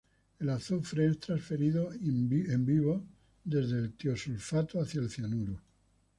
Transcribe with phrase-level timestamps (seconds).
[0.39, 2.27] El azufre es transferido in
[2.65, 3.05] vivo
[3.43, 5.61] desde el tiosulfato hacia el cianuro.